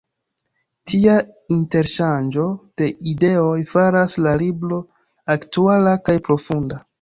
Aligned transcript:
Tia 0.91 1.17
interŝanĝo 1.55 2.45
de 2.81 2.87
ideoj 3.11 3.59
faras 3.75 4.17
la 4.29 4.35
libro 4.45 4.81
aktuala 5.37 5.95
kaj 6.09 6.19
profunda. 6.31 6.83